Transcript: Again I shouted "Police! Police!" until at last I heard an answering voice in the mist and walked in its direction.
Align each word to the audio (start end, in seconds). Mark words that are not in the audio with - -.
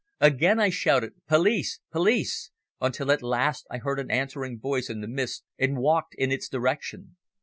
Again 0.19 0.59
I 0.59 0.71
shouted 0.71 1.13
"Police! 1.27 1.79
Police!" 1.91 2.49
until 2.81 3.11
at 3.11 3.21
last 3.21 3.67
I 3.69 3.77
heard 3.77 3.99
an 3.99 4.09
answering 4.09 4.59
voice 4.59 4.89
in 4.89 4.99
the 4.99 5.07
mist 5.07 5.43
and 5.59 5.77
walked 5.77 6.15
in 6.15 6.31
its 6.31 6.49
direction. 6.49 7.17